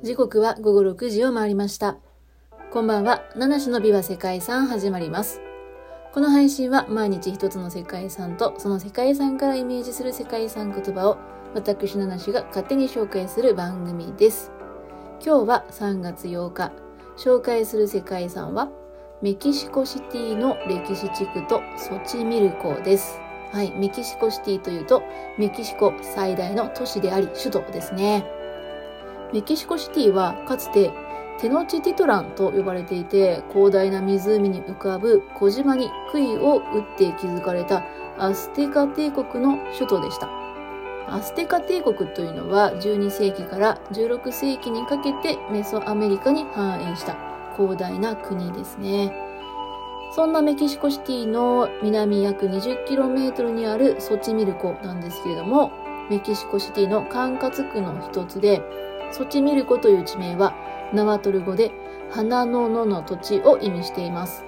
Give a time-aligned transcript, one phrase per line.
[0.00, 1.96] 時刻は午後6時を回りました。
[2.70, 3.24] こんばんは。
[3.34, 5.40] 七種の美は世界遺産始まります。
[6.12, 11.18] この配信は毎日一つの世界遺産とその世界遺産からイメージする世界遺産言葉を
[11.52, 14.52] 私七種が勝手に紹介する番組です。
[15.20, 16.70] 今日は3月8日。
[17.16, 18.68] 紹介する世界遺産は
[19.20, 23.18] メキシコシティの歴史地区とソチミルコです。
[23.50, 23.72] はい。
[23.72, 25.02] メキシコシティというと
[25.38, 28.38] メキシコ最大の都市であり首都ですね。
[29.32, 30.90] メキシコシティはかつて
[31.40, 37.84] テノチティトランと呼ばれていて広大な湖に浮かぶ小島に杭を打って築かれた
[38.18, 40.28] アステカ帝国の首都でした。
[41.10, 47.16] アステカ帝国というのは12世紀から16世紀にかけてメソアメリカに繁栄した
[47.56, 49.12] 広大な国ですね。
[50.14, 55.70] そんなメキシコシティの南約 20km にあるソチミルコなんですけれども、
[56.10, 58.62] メキシコシティの管轄区の一つで、
[59.10, 60.54] ソチミルコという地名は
[60.92, 61.70] ナワトル語で
[62.10, 64.44] 花の野の土地を意味しています。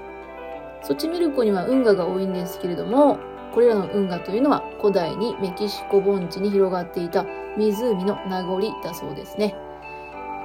[0.83, 3.19] ソチミルコには運河が多いんですけれども、
[3.53, 7.25] これらの運河というのは古代にメキシコ盆地に広がっていた
[7.57, 9.55] 湖の名残だそうですね。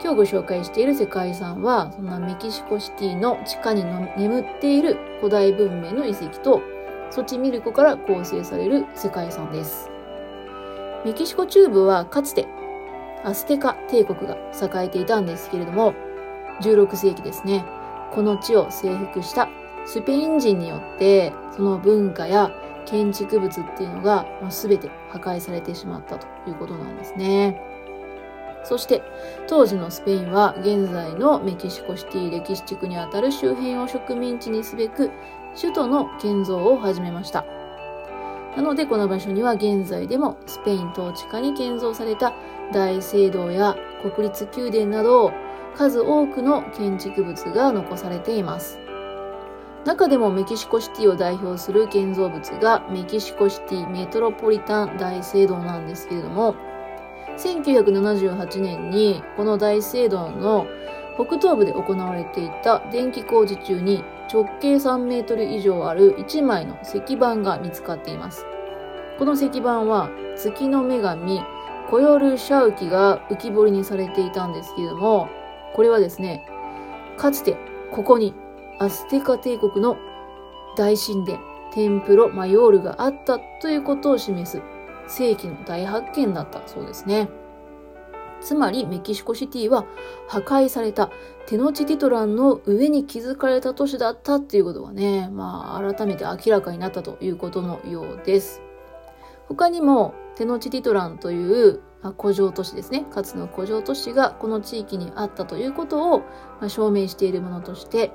[0.02, 3.86] 今日ご紹介している世界遺産は、そんなメキシコシティの地下に
[4.18, 6.62] 眠っている古代文明の遺跡と、
[7.12, 9.90] ソチミルコから構成される世界遺産です。
[11.06, 12.48] メキシコ中部はかつて
[13.26, 15.96] アステカ帝国が栄えていたんですけれども、
[16.62, 17.66] 16世紀ですね、
[18.12, 19.50] この地を征服した
[19.86, 22.52] スペイン人によって、その文化や
[22.86, 27.60] 建築物っていうのが全て破壊されてしまったということなんですね。
[28.64, 29.02] そして、
[29.48, 35.10] 当時のスペインは現在のメキシコシティ歴史地区にあたる周辺を植民地にすべく
[35.60, 37.44] 首都の建造を始めました。
[38.56, 42.34] なのでこの場所には現在でもスペイン統治下に建造された
[42.72, 45.32] 大聖堂や国立宮殿など
[45.76, 48.80] 数多くの建築物が残されています。
[49.86, 56.56] 中でもメキシコシティを代表する建造物がメキシコシティメトロポリタン大聖堂なんですけれども、
[57.38, 60.66] 1978年にこの大聖堂の
[61.16, 64.04] 北東部で行われていた電気工事中に
[64.34, 68.46] 直径3メートル以上ある1枚の石板が見つかっています。
[69.20, 71.42] この石板は月の女神
[71.90, 75.30] コヨル・シャウキが浮き彫りにされていたんですけれども、
[75.74, 76.46] これはですね、
[77.18, 77.58] かつて
[77.92, 78.34] ここに
[78.80, 79.98] アステカ帝国の
[80.76, 81.40] 大神殿、
[81.74, 84.62] テンプロ・マヨールがあったということを示す
[85.08, 87.30] 世紀の大発見だったそうですね。
[88.42, 89.86] つまりメキシコシティは
[90.28, 91.10] 破壊された
[91.48, 98.62] テノチティトランの上に築かれた都市だったっていうことがね、まあ改めて明らかになったということのようです。
[99.48, 101.82] 他にもテノチティトランという
[102.20, 103.06] 古城都市ですね。
[103.12, 106.24] かつの古城都市がこの地域にあったということを
[106.68, 108.12] 証明しているものとして、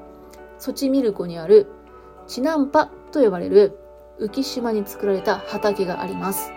[0.58, 1.66] ソチミルコにある
[2.26, 3.78] チナンパと呼ばれる
[4.20, 6.52] 浮島に作られた畑があります。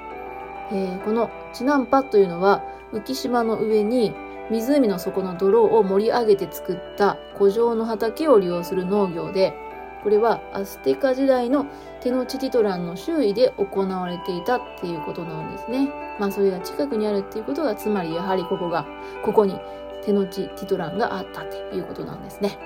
[0.72, 2.62] えー、このチナンパというのは
[2.92, 4.14] 浮島の上に
[4.52, 9.54] 湖の底の泥を盛り上げて作った古城の畑を利用する農業で、
[10.04, 11.66] これはアステカ時代の
[12.02, 15.90] テノチティトランの周囲で行われていたっていうことなんですね。
[16.20, 18.86] まあそれが近くにあるっていうことが、つまりやはりここが、
[19.24, 19.60] ここに
[20.04, 22.58] テノチティトランがあったっていうことなんですね。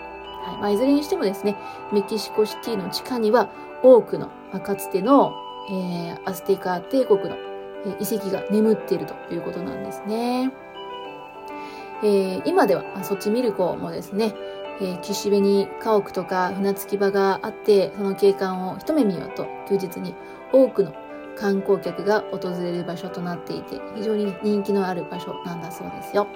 [0.44, 0.58] はい。
[0.58, 1.56] まあいずれにしてもですね、
[1.94, 3.50] メキシコシティの地下には
[3.84, 5.34] 多くの、まあ、かつての、
[5.70, 7.38] えー、アステカ帝国の
[8.00, 10.52] 遺跡が眠っているということなんですね。
[12.04, 14.36] えー、今では、まあ、ソチミルコもですね、
[14.80, 20.16] えー、岸辺に家屋とか船着き場があって、その景観を一目見ようと休日に
[20.52, 20.94] 多くの
[21.36, 26.28] 観光客が訪れる場所となっていて、非常に人気のある場所なんだそうですよ。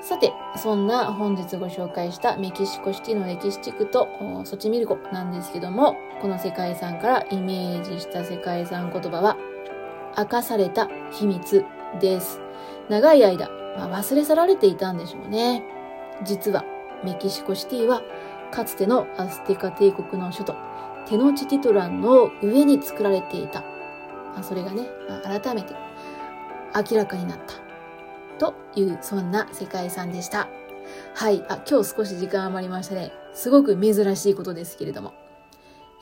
[0.00, 4.08] さて、そんな本日ご紹介したメキシコシティの歴史地区と
[4.44, 9.36] ソチミルコなんですけども、この世界遺産からイメージした世界遺産言葉は、
[10.18, 11.64] 明かされた秘密
[12.00, 12.40] です。
[12.88, 15.62] 長い間、まあ、忘れ去られていたんでしょうね。
[16.24, 16.64] 実は
[17.04, 18.02] メキシコシティは
[18.50, 20.56] かつてのアステカ帝国の首都
[21.08, 23.60] テノチティトランの上に作られていた。
[23.60, 25.74] まあ、それがね、まあ、改めて
[26.74, 27.54] 明らかになった。
[28.38, 30.48] という、そんな世界遺産でした。
[31.14, 31.44] はい。
[31.48, 33.12] あ、今日少し時間余りましたね。
[33.34, 35.12] すごく珍しいことですけれども。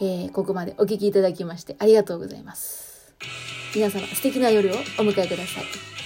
[0.00, 3.14] えー、ここまでお聞きいただきましてありがとうございます。
[3.74, 5.99] 皆様素敵な夜をお迎えください。